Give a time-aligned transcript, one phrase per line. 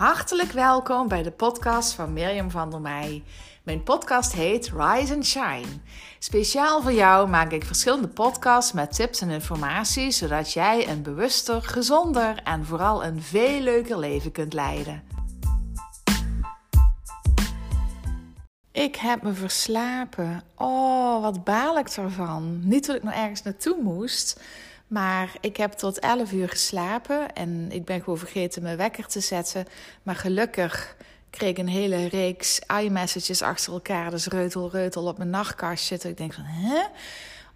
[0.00, 3.22] Hartelijk welkom bij de podcast van Mirjam van der Meij.
[3.62, 5.66] Mijn podcast heet Rise and Shine.
[6.18, 11.62] Speciaal voor jou maak ik verschillende podcasts met tips en informatie, zodat jij een bewuster,
[11.62, 15.02] gezonder en vooral een veel leuker leven kunt leiden.
[18.72, 20.42] Ik heb me verslapen.
[20.56, 22.60] Oh, wat baal ik ervan.
[22.68, 24.40] Niet dat ik nog ergens naartoe moest.
[24.90, 29.20] Maar ik heb tot 11 uur geslapen en ik ben gewoon vergeten mijn wekker te
[29.20, 29.66] zetten.
[30.02, 30.96] Maar gelukkig
[31.30, 34.10] kreeg ik een hele reeks iMessages achter elkaar.
[34.10, 36.10] Dus reutel, reutel op mijn nachtkast zitten.
[36.10, 36.82] Ik denk van, hè?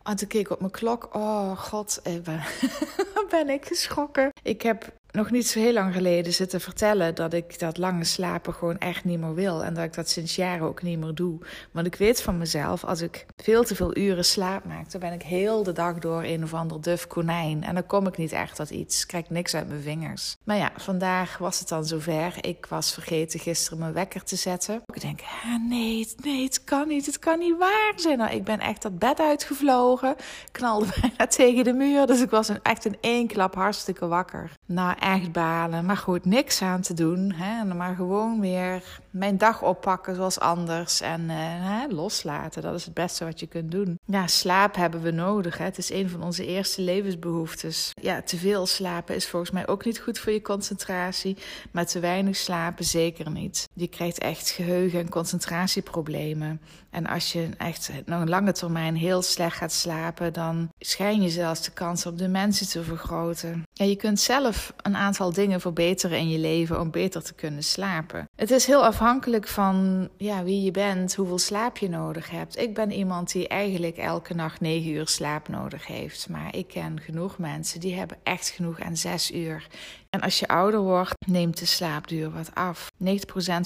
[0.03, 1.09] En toen keek ik op mijn klok.
[1.15, 2.43] Oh god, ben,
[3.31, 4.31] ben ik geschrokken.
[4.43, 8.55] Ik heb nog niet zo heel lang geleden zitten vertellen dat ik dat lange slapen
[8.55, 9.65] gewoon echt niet meer wil.
[9.65, 11.39] En dat ik dat sinds jaren ook niet meer doe.
[11.71, 15.13] Want ik weet van mezelf, als ik veel te veel uren slaap maak, dan ben
[15.13, 17.65] ik heel de dag door een of ander duf konijn.
[17.65, 19.07] En dan kom ik niet echt tot iets.
[19.07, 20.37] Krijg niks uit mijn vingers.
[20.45, 22.35] Maar ja, vandaag was het dan zover.
[22.41, 24.83] Ik was vergeten gisteren mijn wekker te zetten.
[24.95, 25.21] Ik denk,
[25.69, 27.07] nee, nee, het kan niet.
[27.07, 28.19] Het kan niet waar zijn.
[28.19, 30.17] Nou, ik ben echt dat bed uitgevlogen.
[30.53, 32.07] Knalde bijna tegen de muur.
[32.07, 34.51] Dus ik was echt in één klap hartstikke wakker.
[34.67, 35.85] Nou, echt balen.
[35.85, 37.33] Maar goed, niks aan te doen.
[37.33, 37.65] Hè?
[37.65, 41.01] Maar gewoon weer mijn dag oppakken zoals anders.
[41.01, 42.63] En hè, loslaten.
[42.63, 43.99] Dat is het beste wat je kunt doen.
[44.05, 45.59] Ja, slaap hebben we nodig.
[45.59, 45.65] Hè?
[45.65, 47.91] Het is een van onze eerste levensbehoeftes.
[48.01, 51.37] Ja, te veel slapen is volgens mij ook niet goed voor je concentratie.
[51.71, 53.69] Maar te weinig slapen zeker niet.
[53.73, 56.61] Je krijgt echt geheugen- en concentratieproblemen.
[56.91, 61.29] En als je echt nog een lange termijn heel slecht gaat slapen, dan schijn je
[61.29, 63.63] zelfs de kans op dementie te vergroten.
[63.75, 67.63] En je kunt zelf een aantal dingen verbeteren in je leven om beter te kunnen
[67.63, 68.29] slapen.
[68.37, 72.59] Het is heel afhankelijk van ja, wie je bent, hoeveel slaap je nodig hebt.
[72.59, 76.29] Ik ben iemand die eigenlijk elke nacht 9 uur slaap nodig heeft.
[76.29, 79.67] Maar ik ken genoeg mensen die hebben echt genoeg aan 6 uur.
[80.15, 82.91] En als je ouder wordt, neemt de slaapduur wat af.
[83.05, 83.07] 90%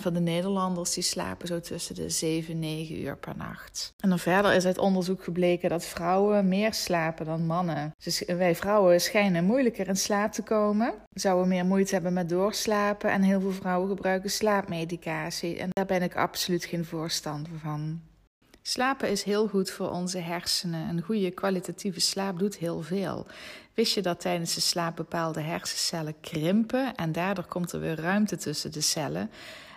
[0.02, 3.92] van de Nederlanders die slapen zo tussen de 7 en 9 uur per nacht.
[3.98, 7.94] En dan verder is uit onderzoek gebleken dat vrouwen meer slapen dan mannen.
[8.04, 10.94] Dus wij vrouwen schijnen moeilijker in slaap te komen.
[11.12, 13.10] Zouden meer moeite hebben met doorslapen.
[13.10, 15.58] En heel veel vrouwen gebruiken slaapmedicatie.
[15.58, 18.00] En daar ben ik absoluut geen voorstander van.
[18.62, 20.88] Slapen is heel goed voor onze hersenen.
[20.88, 23.26] Een goede kwalitatieve slaap doet heel veel.
[23.74, 28.36] Wist je dat tijdens de slaap bepaalde hersencellen krimpen en daardoor komt er weer ruimte
[28.36, 29.30] tussen de cellen?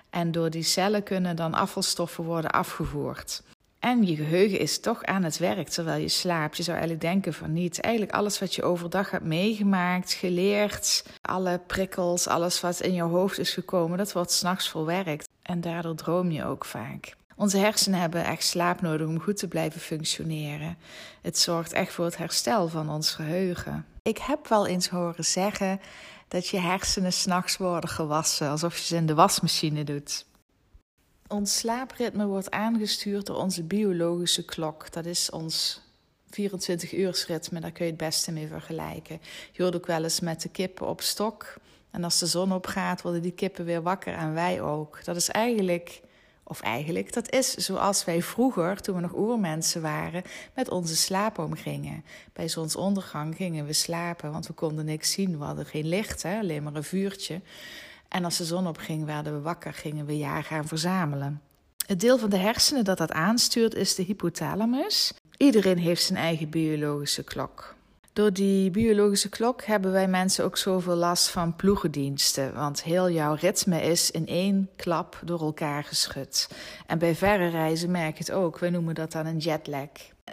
[0.10, 3.44] En door die cellen kunnen dan afvalstoffen worden afgevoerd.
[3.82, 6.58] En je geheugen is toch aan het werk terwijl je slaapt.
[6.58, 7.80] Je zou eigenlijk denken van niet.
[7.80, 13.40] Eigenlijk alles wat je overdag hebt meegemaakt, geleerd, alle prikkels, alles wat in je hoofd
[13.40, 15.30] is gekomen, dat wordt s'nachts verwerkt.
[15.42, 17.16] En daardoor droom je ook vaak.
[17.36, 20.78] Onze hersenen hebben echt slaap nodig om goed te blijven functioneren.
[21.22, 23.86] Het zorgt echt voor het herstel van ons geheugen.
[24.02, 25.80] Ik heb wel eens horen zeggen
[26.28, 30.26] dat je hersenen s'nachts worden gewassen, alsof je ze in de wasmachine doet.
[31.32, 34.92] Ons slaapritme wordt aangestuurd door onze biologische klok.
[34.92, 35.82] Dat is ons
[36.30, 39.22] 24-uursritme, daar kun je het beste mee vergelijken.
[39.52, 41.56] Je hoort ook wel eens met de kippen op stok.
[41.92, 45.06] En als de zon opgaat, worden die kippen weer wakker en wij ook.
[45.06, 46.02] Dat is eigenlijk
[46.44, 50.24] of eigenlijk, dat is zoals wij vroeger, toen we nog oermensen waren,
[50.56, 52.06] met onze slaap omgingen.
[52.34, 55.38] Bij zonsondergang gingen we slapen, want we konden niks zien.
[55.38, 56.40] We hadden geen licht, hè?
[56.40, 57.42] alleen maar een vuurtje.
[58.12, 61.42] En als de zon opging, werden we wakker, gingen we jagen gaan verzamelen.
[61.86, 65.14] Het deel van de hersenen dat dat aanstuurt is de hypothalamus.
[65.38, 67.76] Iedereen heeft zijn eigen biologische klok.
[68.14, 72.54] Door die biologische klok hebben wij mensen ook zoveel last van ploegendiensten.
[72.54, 76.50] Want heel jouw ritme is in één klap door elkaar geschud.
[76.88, 78.60] En bij verre reizen merk je het ook.
[78.60, 79.90] We noemen dat dan een jetlag.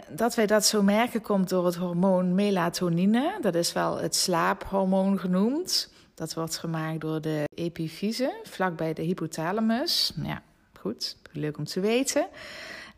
[0.09, 3.37] Dat wij dat zo merken komt door het hormoon melatonine.
[3.41, 5.89] Dat is wel het slaaphormoon genoemd.
[6.19, 10.13] Dat wordt gemaakt door de epifyse, vlakbij de hypothalamus.
[10.23, 10.41] Ja,
[10.79, 12.27] goed, leuk om te weten.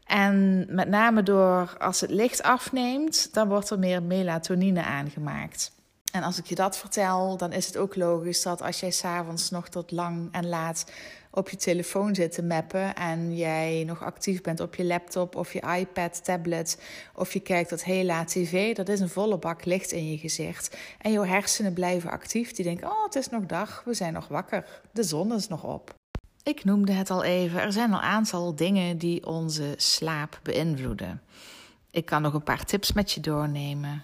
[0.05, 5.71] En met name door als het licht afneemt, dan wordt er meer melatonine aangemaakt.
[6.11, 9.49] En als ik je dat vertel, dan is het ook logisch dat als jij s'avonds
[9.49, 10.85] nog tot lang en laat
[11.29, 15.53] op je telefoon zit te mappen en jij nog actief bent op je laptop of
[15.53, 16.81] je iPad, tablet
[17.15, 20.17] of je kijkt tot heel laat tv, dat is een volle bak licht in je
[20.17, 20.77] gezicht.
[20.99, 22.51] En jouw hersenen blijven actief.
[22.51, 25.63] Die denken, oh het is nog dag, we zijn nog wakker, de zon is nog
[25.63, 25.93] op.
[26.43, 31.21] Ik noemde het al even, er zijn een aantal dingen die onze slaap beïnvloeden.
[31.91, 34.03] Ik kan nog een paar tips met je doornemen.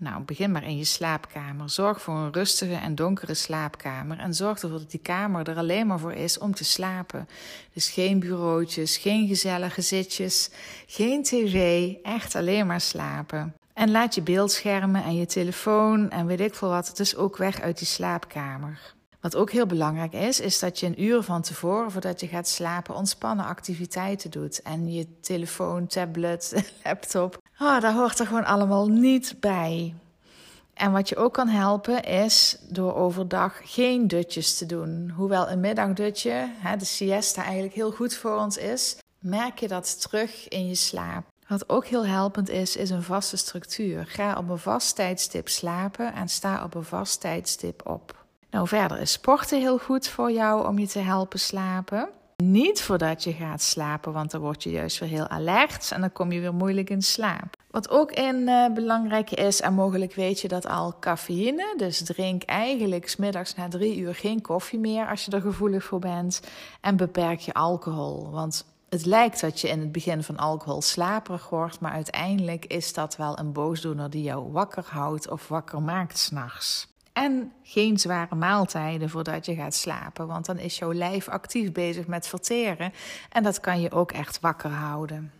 [0.00, 1.70] Nou, begin maar in je slaapkamer.
[1.70, 4.18] Zorg voor een rustige en donkere slaapkamer.
[4.18, 7.28] En zorg ervoor dat die kamer er alleen maar voor is om te slapen.
[7.72, 10.50] Dus geen bureautjes, geen gezellige zitjes,
[10.86, 11.92] geen tv.
[12.02, 13.54] Echt alleen maar slapen.
[13.74, 17.60] En laat je beeldschermen en je telefoon en weet ik veel wat, dus ook weg
[17.60, 18.94] uit die slaapkamer.
[19.20, 22.48] Wat ook heel belangrijk is, is dat je een uur van tevoren, voordat je gaat
[22.48, 24.62] slapen, ontspannen activiteiten doet.
[24.62, 26.54] En je telefoon, tablet,
[26.84, 29.94] laptop, oh, daar hoort er gewoon allemaal niet bij.
[30.74, 35.12] En wat je ook kan helpen is door overdag geen dutjes te doen.
[35.16, 36.48] Hoewel een middagdutje,
[36.78, 41.24] de siesta, eigenlijk heel goed voor ons is, merk je dat terug in je slaap.
[41.46, 44.06] Wat ook heel helpend is, is een vaste structuur.
[44.06, 48.24] Ga op een vast tijdstip slapen en sta op een vast tijdstip op.
[48.50, 52.08] Nou, verder is sporten heel goed voor jou om je te helpen slapen.
[52.42, 56.12] Niet voordat je gaat slapen, want dan word je juist weer heel alert en dan
[56.12, 57.56] kom je weer moeilijk in slaap.
[57.70, 61.74] Wat ook een uh, belangrijk is, en mogelijk weet je dat al, cafeïne.
[61.76, 65.98] Dus drink eigenlijk smiddags na drie uur geen koffie meer als je er gevoelig voor
[65.98, 66.40] bent.
[66.80, 68.30] En beperk je alcohol.
[68.30, 72.92] Want het lijkt dat je in het begin van alcohol slaperig wordt, maar uiteindelijk is
[72.92, 76.89] dat wel een boosdoener die jou wakker houdt of wakker maakt s'nachts.
[77.12, 82.06] En geen zware maaltijden voordat je gaat slapen, want dan is jouw lijf actief bezig
[82.06, 82.92] met verteren
[83.30, 85.32] en dat kan je ook echt wakker houden.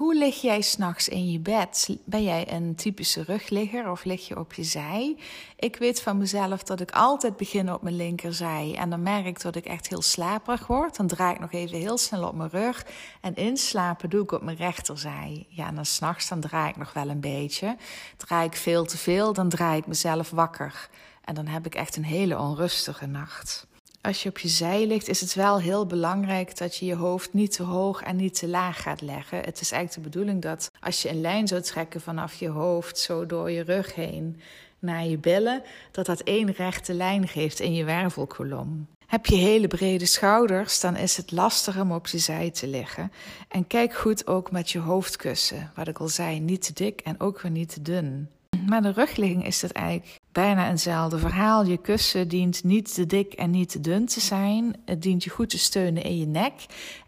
[0.00, 1.98] Hoe lig jij s'nachts in je bed?
[2.04, 5.16] Ben jij een typische rugligger of lig je op je zij?
[5.56, 8.74] Ik weet van mezelf dat ik altijd begin op mijn linkerzij.
[8.78, 10.96] En dan merk ik dat ik echt heel slaperig word.
[10.96, 12.86] Dan draai ik nog even heel snel op mijn rug.
[13.20, 15.46] En inslapen doe ik op mijn rechterzij.
[15.48, 17.76] Ja, en dan s'nachts dan draai ik nog wel een beetje.
[18.16, 20.88] Draai ik veel te veel, dan draai ik mezelf wakker.
[21.30, 23.66] En dan heb ik echt een hele onrustige nacht.
[24.00, 27.32] Als je op je zij ligt, is het wel heel belangrijk dat je je hoofd
[27.32, 29.38] niet te hoog en niet te laag gaat leggen.
[29.38, 32.98] Het is eigenlijk de bedoeling dat als je een lijn zou trekken vanaf je hoofd,
[32.98, 34.40] zo door je rug heen
[34.78, 38.86] naar je billen, dat dat één rechte lijn geeft in je wervelkolom.
[39.06, 43.12] Heb je hele brede schouders, dan is het lastig om op je zij te liggen.
[43.48, 45.72] En kijk goed ook met je hoofdkussen.
[45.74, 48.28] Wat ik al zei, niet te dik en ook weer niet te dun.
[48.70, 51.64] Maar de rugligging is het eigenlijk bijna eenzelfde verhaal.
[51.64, 54.76] Je kussen dient niet te dik en niet te dun te zijn.
[54.84, 56.52] Het dient je goed te steunen in je nek.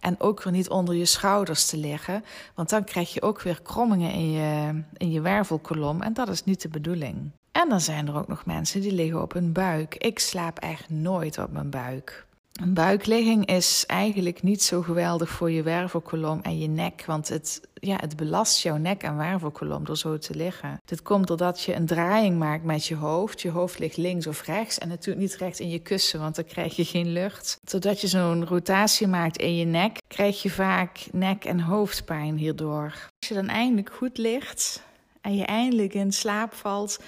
[0.01, 2.25] En ook weer niet onder je schouders te liggen.
[2.55, 6.03] Want dan krijg je ook weer krommingen in je, in je wervelkolom.
[6.03, 7.31] En dat is niet de bedoeling.
[7.53, 9.95] En dan zijn er ook nog mensen die liggen op hun buik.
[9.95, 12.27] Ik slaap echt nooit op mijn buik.
[12.53, 17.61] Een buikligging is eigenlijk niet zo geweldig voor je wervelkolom en je nek, want het,
[17.75, 20.81] ja, het belast jouw nek en wervelkolom door zo te liggen.
[20.85, 23.43] Dit komt doordat je een draaiing maakt met je hoofd.
[23.43, 26.45] Je hoofd ligt links of rechts en natuurlijk niet recht in je kussen, want dan
[26.45, 27.61] krijg je geen lucht.
[27.65, 32.93] Doordat je zo'n rotatie maakt in je nek, krijg je vaak nek- en hoofdpijn hierdoor.
[33.19, 34.83] Als je dan eindelijk goed ligt
[35.21, 36.99] en je eindelijk in slaap valt,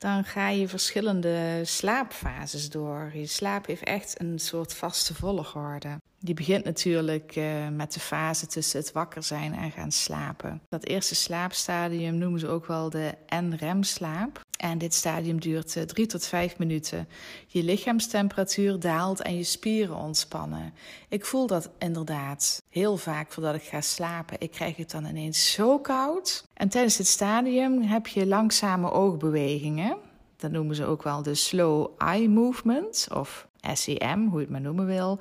[0.00, 3.10] dan ga je verschillende slaapfases door.
[3.14, 6.00] Je slaap heeft echt een soort vaste volgorde.
[6.22, 10.60] Die begint natuurlijk uh, met de fase tussen het wakker zijn en gaan slapen.
[10.68, 14.44] Dat eerste slaapstadium noemen ze ook wel de NREM-slaap.
[14.56, 17.08] En dit stadium duurt uh, drie tot vijf minuten.
[17.46, 20.74] Je lichaamstemperatuur daalt en je spieren ontspannen.
[21.08, 24.40] Ik voel dat inderdaad heel vaak voordat ik ga slapen.
[24.40, 26.46] Ik krijg het dan ineens zo koud.
[26.54, 29.96] En tijdens dit stadium heb je langzame oogbewegingen.
[30.36, 34.60] Dat noemen ze ook wel de slow eye movement of SEM, hoe je het maar
[34.60, 35.20] noemen wil.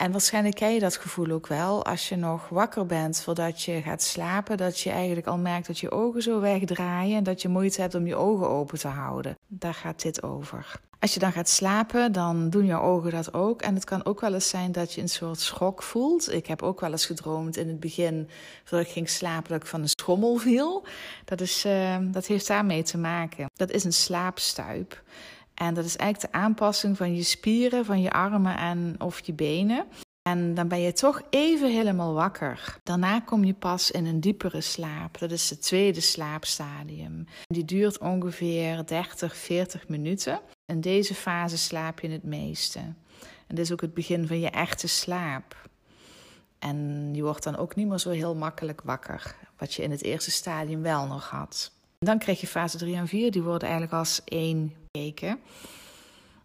[0.00, 3.82] En waarschijnlijk ken je dat gevoel ook wel als je nog wakker bent voordat je
[3.82, 4.56] gaat slapen.
[4.56, 7.94] Dat je eigenlijk al merkt dat je ogen zo wegdraaien en dat je moeite hebt
[7.94, 9.38] om je ogen open te houden.
[9.46, 10.80] Daar gaat dit over.
[10.98, 13.62] Als je dan gaat slapen, dan doen jouw ogen dat ook.
[13.62, 16.32] En het kan ook wel eens zijn dat je een soort schok voelt.
[16.32, 18.28] Ik heb ook wel eens gedroomd in het begin,
[18.64, 20.84] voordat ik ging slapen, dat ik van een schommel viel.
[21.24, 23.50] Dat, is, uh, dat heeft daarmee te maken.
[23.54, 25.02] Dat is een slaapstuip.
[25.62, 29.32] En dat is eigenlijk de aanpassing van je spieren, van je armen en of je
[29.32, 29.86] benen.
[30.22, 32.78] En dan ben je toch even helemaal wakker.
[32.82, 35.18] Daarna kom je pas in een diepere slaap.
[35.18, 37.26] Dat is het tweede slaapstadium.
[37.46, 40.40] Die duurt ongeveer 30, 40 minuten.
[40.64, 42.78] In deze fase slaap je het meeste.
[43.46, 45.68] En dit is ook het begin van je echte slaap.
[46.58, 49.36] En je wordt dan ook niet meer zo heel makkelijk wakker.
[49.56, 51.72] Wat je in het eerste stadium wel nog had.
[52.04, 55.38] Dan krijg je fase 3 en 4, die worden eigenlijk als één gekeken.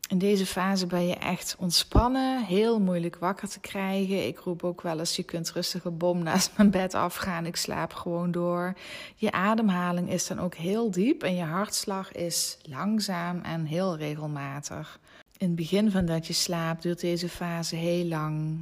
[0.09, 4.27] In deze fase ben je echt ontspannen, heel moeilijk wakker te krijgen.
[4.27, 7.45] Ik roep ook wel eens: je kunt rustig een bom naast mijn bed afgaan.
[7.45, 8.73] Ik slaap gewoon door.
[9.15, 14.99] Je ademhaling is dan ook heel diep en je hartslag is langzaam en heel regelmatig.
[15.37, 18.57] In het begin van dat je slaapt duurt deze fase heel lang.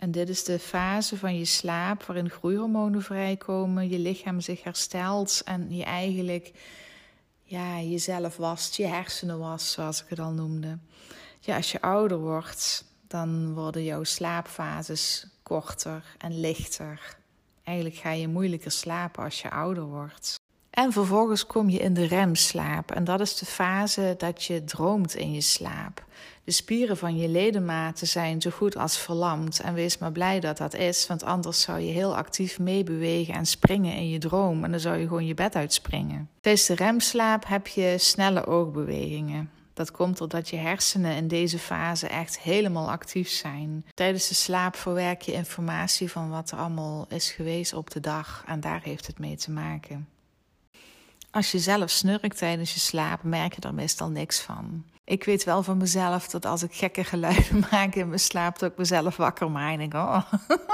[0.00, 5.42] En dit is de fase van je slaap waarin groeihormonen vrijkomen, je lichaam zich herstelt
[5.44, 6.52] en je eigenlijk
[7.42, 10.78] ja, jezelf wast, je hersenen was, zoals ik het al noemde.
[11.40, 17.16] Ja, als je ouder wordt, dan worden jouw slaapfases korter en lichter.
[17.64, 20.40] Eigenlijk ga je moeilijker slapen als je ouder wordt.
[20.80, 22.90] En vervolgens kom je in de remslaap.
[22.90, 26.04] En dat is de fase dat je droomt in je slaap.
[26.44, 29.60] De spieren van je ledematen zijn zo goed als verlamd.
[29.60, 33.46] En wees maar blij dat dat is, want anders zou je heel actief meebewegen en
[33.46, 34.64] springen in je droom.
[34.64, 36.28] En dan zou je gewoon je bed uitspringen.
[36.40, 39.50] Tijdens de remslaap heb je snelle oogbewegingen.
[39.74, 43.84] Dat komt doordat je hersenen in deze fase echt helemaal actief zijn.
[43.94, 48.44] Tijdens de slaap verwerk je informatie van wat er allemaal is geweest op de dag.
[48.46, 50.08] En daar heeft het mee te maken.
[51.30, 54.84] Als je zelf snurkt tijdens je slaap, merk je er meestal niks van.
[55.04, 58.70] Ik weet wel van mezelf dat als ik gekke geluiden maak in mijn slaap, dat
[58.70, 60.22] ik mezelf wakker maak en oh.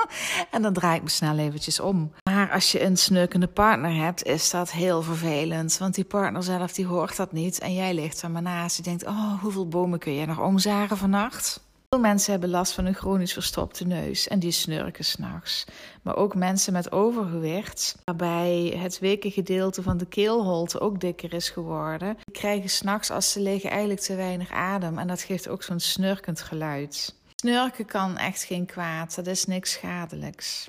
[0.51, 2.13] en dan draai ik me snel eventjes om.
[2.23, 5.79] Maar als je een snurkende partner hebt, is dat heel vervelend.
[5.79, 7.59] Want die partner zelf, die hoort dat niet.
[7.59, 8.77] En jij ligt er maar naast.
[8.77, 11.66] Je denkt, oh, hoeveel bomen kun je nog omzagen vannacht?
[11.97, 15.65] Veel mensen hebben last van een chronisch verstopte neus en die snurken s'nachts.
[16.03, 18.99] Maar ook mensen met overgewicht, waarbij het
[19.31, 24.01] gedeelte van de keelholte ook dikker is geworden, die krijgen s'nachts als ze liggen eigenlijk
[24.01, 27.15] te weinig adem en dat geeft ook zo'n snurkend geluid.
[27.35, 30.69] Snurken kan echt geen kwaad, dat is niks schadelijks.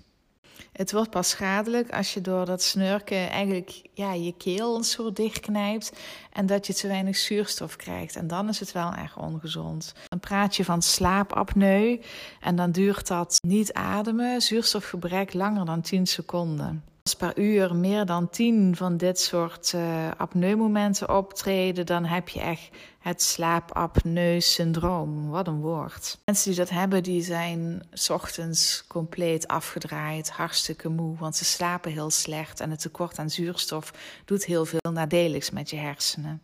[0.71, 5.15] Het wordt pas schadelijk als je door dat snurken eigenlijk ja, je keel een soort
[5.15, 5.91] dichtknijpt
[6.33, 8.15] en dat je te weinig zuurstof krijgt.
[8.15, 9.93] En dan is het wel erg ongezond.
[10.07, 11.99] Dan praat je van slaapapneu
[12.39, 16.83] en dan duurt dat niet ademen, zuurstofgebrek langer dan 10 seconden.
[17.15, 22.69] Per uur meer dan 10 van dit soort uh, apneumomenten optreden, dan heb je echt
[22.99, 25.29] het slaapapneu-syndroom.
[25.29, 26.17] Wat een woord.
[26.25, 32.09] Mensen die dat hebben, die zijn ochtends compleet afgedraaid, hartstikke moe, want ze slapen heel
[32.09, 33.93] slecht en het tekort aan zuurstof
[34.25, 36.41] doet heel veel nadeligs met je hersenen.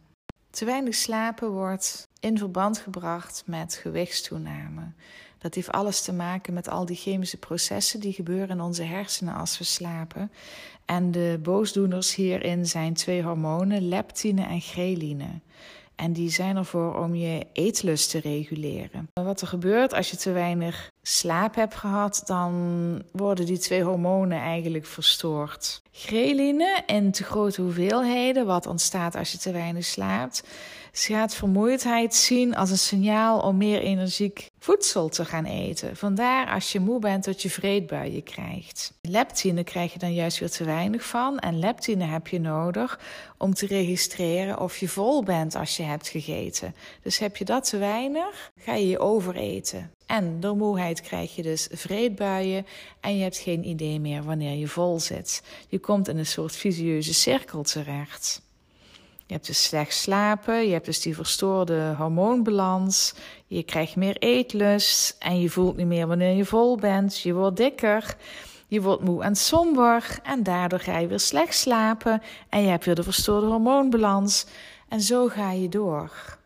[0.53, 4.91] Te weinig slapen wordt in verband gebracht met gewichtstoename.
[5.37, 9.35] Dat heeft alles te maken met al die chemische processen die gebeuren in onze hersenen
[9.35, 10.31] als we slapen.
[10.85, 15.39] En de boosdoeners hierin zijn twee hormonen, leptine en ghreline.
[15.95, 19.09] En die zijn ervoor om je eetlust te reguleren.
[19.13, 24.39] Wat er gebeurt als je te weinig slaap hebt gehad, dan worden die twee hormonen
[24.39, 25.81] eigenlijk verstoord.
[25.91, 30.43] Ghreline in te grote hoeveelheden, wat ontstaat als je te weinig slaapt,
[30.91, 35.95] gaat vermoeidheid zien als een signaal om meer energiek voedsel te gaan eten.
[35.95, 38.93] Vandaar als je moe bent dat je vreedbuien krijgt.
[39.01, 41.39] Leptine krijg je dan juist weer te weinig van.
[41.39, 42.99] En leptine heb je nodig
[43.37, 46.75] om te registreren of je vol bent als je hebt gegeten.
[47.01, 49.91] Dus heb je dat te weinig, ga je je overeten.
[50.05, 52.65] En door moeheid krijg je dus vreedbuien
[52.99, 55.43] en je hebt geen idee meer wanneer je vol zit.
[55.69, 58.41] Je komt in een soort visieuze cirkel terecht.
[59.33, 63.13] Je hebt dus slecht slapen, je hebt dus die verstoorde hormoonbalans,
[63.47, 67.57] je krijgt meer eetlust en je voelt niet meer wanneer je vol bent, je wordt
[67.57, 68.15] dikker,
[68.67, 72.85] je wordt moe en somber en daardoor ga je weer slecht slapen en je hebt
[72.85, 74.45] weer de verstoorde hormoonbalans
[74.89, 76.37] en zo ga je door.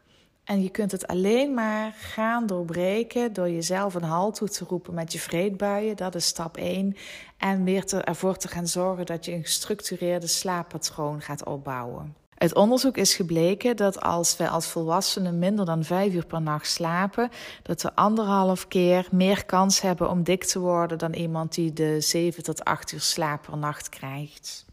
[0.43, 4.93] En je kunt het alleen maar gaan doorbreken door jezelf een halt toe te roepen
[4.93, 5.95] met je vreedbuien.
[5.95, 6.95] Dat is stap 1.
[7.37, 12.26] En weer ervoor te gaan zorgen dat je een gestructureerde slaappatroon gaat opbouwen.
[12.37, 16.67] Uit onderzoek is gebleken dat als we als volwassenen minder dan vijf uur per nacht
[16.67, 17.29] slapen,
[17.63, 22.01] dat we anderhalf keer meer kans hebben om dik te worden dan iemand die de
[22.01, 24.66] zeven tot acht uur slaap per nacht krijgt.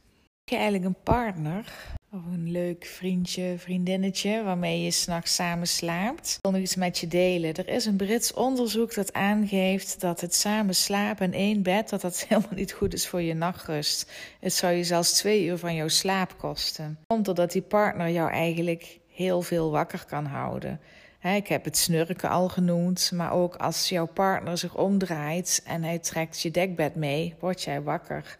[0.45, 1.73] Heb je eigenlijk een partner
[2.13, 6.29] of een leuk vriendje, vriendinnetje waarmee je s'nachts samen slaapt.
[6.29, 7.55] Ik wil nog iets met je delen.
[7.55, 12.01] Er is een Brits onderzoek dat aangeeft dat het samen slapen in één bed, dat
[12.01, 14.11] dat helemaal niet goed is voor je nachtrust.
[14.41, 16.99] Het zou je zelfs twee uur van jouw slaap kosten.
[17.07, 20.81] Komt doordat die partner jou eigenlijk heel veel wakker kan houden.
[21.23, 25.99] ik heb het snurken al genoemd, maar ook als jouw partner zich omdraait en hij
[25.99, 28.37] trekt je dekbed mee, word jij wakker.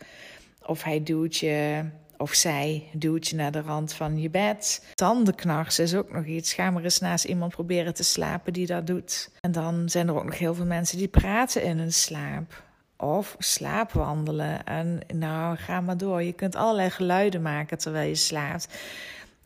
[0.67, 1.85] Of hij doet je
[2.17, 4.87] of zij duwt je naar de rand van je bed.
[4.95, 6.53] Tandenknars is ook nog iets.
[6.53, 9.31] Ga maar eens naast iemand proberen te slapen die dat doet.
[9.41, 12.63] En dan zijn er ook nog heel veel mensen die praten in hun slaap.
[12.97, 14.65] Of slaapwandelen.
[14.67, 16.23] En nou, ga maar door.
[16.23, 18.69] Je kunt allerlei geluiden maken terwijl je slaapt.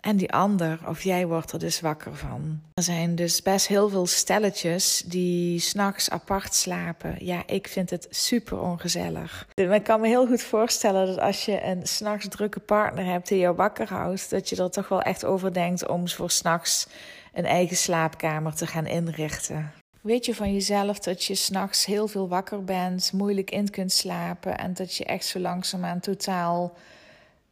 [0.08, 2.60] En die ander, of jij wordt er dus wakker van.
[2.74, 7.16] Er zijn dus best heel veel stelletjes die s'nachts apart slapen.
[7.18, 9.48] Ja, ik vind het super ongezellig.
[9.54, 13.38] Ik kan me heel goed voorstellen dat als je een s'nachts drukke partner hebt die
[13.38, 16.86] jou wakker houdt, dat je er toch wel echt over denkt om voor s'nachts
[17.32, 19.72] een eigen slaapkamer te gaan inrichten.
[20.00, 24.58] Weet je van jezelf dat je s'nachts heel veel wakker bent, moeilijk in kunt slapen
[24.58, 26.72] en dat je echt zo langzaamaan totaal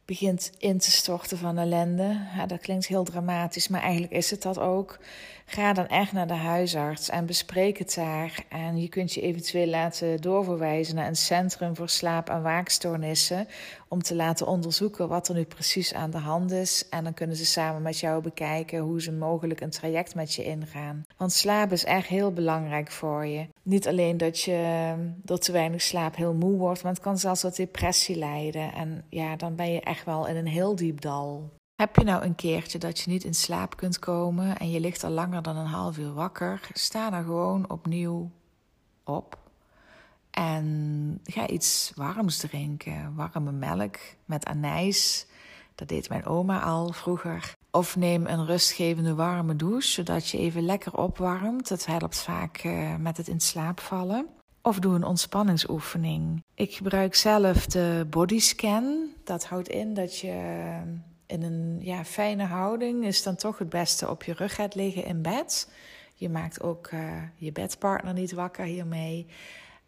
[0.07, 2.19] begint in te storten van ellende.
[2.35, 4.99] Ja, dat klinkt heel dramatisch, maar eigenlijk is het dat ook.
[5.49, 8.43] Ga dan echt naar de huisarts en bespreek het daar.
[8.49, 13.47] En je kunt je eventueel laten doorverwijzen naar een centrum voor slaap- en waakstoornissen
[13.87, 16.89] om te laten onderzoeken wat er nu precies aan de hand is.
[16.89, 20.43] En dan kunnen ze samen met jou bekijken hoe ze mogelijk een traject met je
[20.43, 21.03] ingaan.
[21.17, 23.47] Want slaap is echt heel belangrijk voor je.
[23.63, 27.41] Niet alleen dat je door te weinig slaap heel moe wordt, maar het kan zelfs
[27.41, 28.73] tot depressie leiden.
[28.73, 31.49] En ja, dan ben je echt wel in een heel diep dal.
[31.77, 35.03] Heb je nou een keertje dat je niet in slaap kunt komen en je ligt
[35.03, 36.69] al langer dan een half uur wakker?
[36.73, 38.31] Sta dan gewoon opnieuw
[39.03, 39.37] op.
[40.31, 43.15] En ga iets warms drinken.
[43.15, 45.25] Warme melk met anijs.
[45.75, 47.53] Dat deed mijn oma al vroeger.
[47.71, 51.67] Of neem een rustgevende warme douche, zodat je even lekker opwarmt.
[51.67, 54.27] Dat helpt vaak uh, met het in slaap vallen.
[54.61, 56.43] Of doe een ontspanningsoefening.
[56.55, 59.09] Ik gebruik zelf de bodyscan.
[59.23, 60.79] Dat houdt in dat je
[61.27, 65.05] in een ja, fijne houding is dan toch het beste op je rug gaat liggen
[65.05, 65.69] in bed.
[66.13, 69.27] Je maakt ook uh, je bedpartner niet wakker hiermee.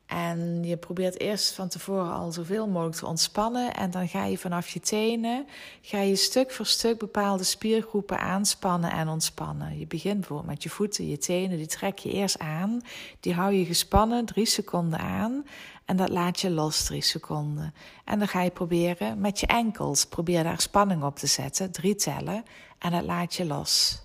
[0.09, 3.73] En je probeert eerst van tevoren al zoveel mogelijk te ontspannen.
[3.73, 5.47] En dan ga je vanaf je tenen,
[5.81, 9.79] ga je stuk voor stuk bepaalde spiergroepen aanspannen en ontspannen.
[9.79, 12.81] Je begint bijvoorbeeld met je voeten, je tenen, die trek je eerst aan.
[13.19, 15.45] Die hou je gespannen drie seconden aan.
[15.85, 17.73] En dat laat je los drie seconden.
[18.05, 21.95] En dan ga je proberen met je enkels, probeer daar spanning op te zetten, drie
[21.95, 22.45] tellen.
[22.79, 24.01] En dat laat je los.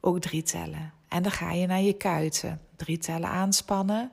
[0.00, 0.92] Ook drie tellen.
[1.08, 2.60] En dan ga je naar je kuiten.
[2.76, 4.10] Drie tellen aanspannen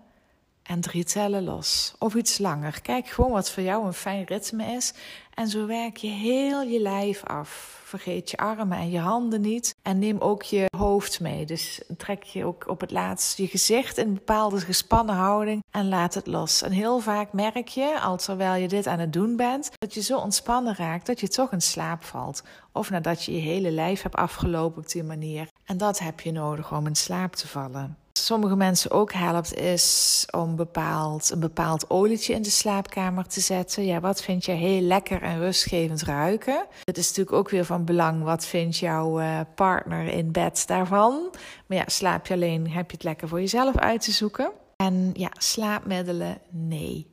[0.70, 1.94] en drie tellen los.
[2.00, 2.82] Of iets langer.
[2.82, 4.94] Kijk gewoon wat voor jou een fijn ritme is.
[5.34, 7.82] En zo werk je heel je lijf af.
[7.84, 9.76] Vergeet je armen en je handen niet.
[9.82, 11.46] En neem ook je hoofd mee.
[11.46, 15.88] Dus trek je ook op het laatst je gezicht in een bepaalde gespannen houding en
[15.88, 16.62] laat het los.
[16.62, 20.02] En heel vaak merk je, al terwijl je dit aan het doen bent, dat je
[20.02, 22.44] zo ontspannen raakt dat je toch in slaap valt.
[22.72, 25.48] Of nadat je je hele lijf hebt afgelopen op die manier.
[25.66, 27.98] En dat heb je nodig om in slaap te vallen
[28.30, 33.86] sommige mensen ook helpt, is om bepaald, een bepaald olietje in de slaapkamer te zetten.
[33.86, 36.66] Ja, wat vind je heel lekker en rustgevend ruiken?
[36.84, 41.30] Het is natuurlijk ook weer van belang, wat vindt jouw uh, partner in bed daarvan?
[41.68, 44.52] Maar ja, slaap je alleen, heb je het lekker voor jezelf uit te zoeken.
[44.76, 47.08] En ja, slaapmiddelen, nee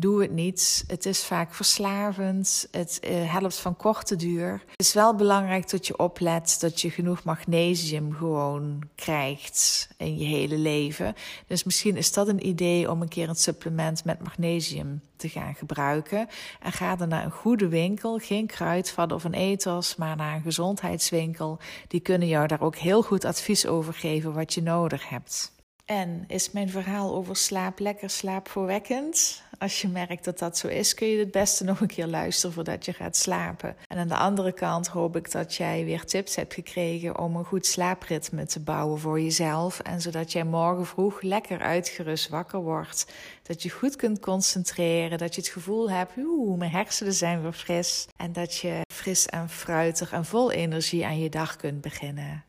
[0.00, 0.84] doe het niet.
[0.86, 2.68] Het is vaak verslavend.
[2.70, 4.62] Het uh, helpt van korte duur.
[4.70, 10.24] Het is wel belangrijk dat je oplet dat je genoeg magnesium gewoon krijgt in je
[10.24, 11.14] hele leven.
[11.46, 15.54] Dus misschien is dat een idee om een keer een supplement met magnesium te gaan
[15.54, 16.28] gebruiken.
[16.60, 20.42] En ga dan naar een goede winkel, geen kruidvat of een ethos, maar naar een
[20.42, 21.58] gezondheidswinkel.
[21.88, 25.56] Die kunnen jou daar ook heel goed advies over geven wat je nodig hebt.
[25.84, 29.42] En is mijn verhaal over slaap lekker slaapvoorwekkend?
[29.58, 32.54] Als je merkt dat dat zo is, kun je het beste nog een keer luisteren
[32.54, 33.76] voordat je gaat slapen.
[33.86, 37.44] En aan de andere kant hoop ik dat jij weer tips hebt gekregen om een
[37.44, 39.80] goed slaapritme te bouwen voor jezelf.
[39.80, 43.06] En zodat jij morgen vroeg lekker uitgerust wakker wordt.
[43.42, 47.52] Dat je goed kunt concentreren, dat je het gevoel hebt, oeh, mijn hersenen zijn weer
[47.52, 48.06] fris.
[48.16, 52.44] En dat je fris en fruitig en vol energie aan je dag kunt beginnen.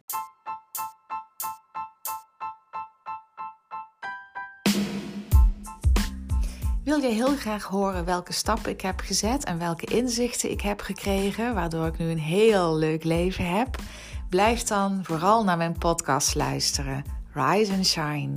[6.90, 10.82] Wil je heel graag horen welke stappen ik heb gezet en welke inzichten ik heb
[10.82, 13.76] gekregen, waardoor ik nu een heel leuk leven heb?
[14.30, 17.04] Blijf dan vooral naar mijn podcast luisteren.
[17.34, 18.34] Rise and Shine.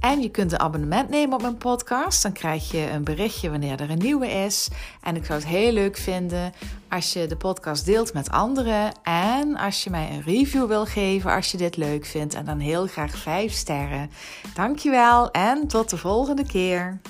[0.00, 2.22] En je kunt een abonnement nemen op mijn podcast.
[2.22, 4.68] Dan krijg je een berichtje wanneer er een nieuwe is.
[5.02, 6.52] En ik zou het heel leuk vinden
[6.88, 8.92] als je de podcast deelt met anderen.
[9.02, 12.34] En als je mij een review wil geven als je dit leuk vindt.
[12.34, 14.10] En dan heel graag 5 sterren.
[14.54, 17.00] Dankjewel en tot de volgende keer.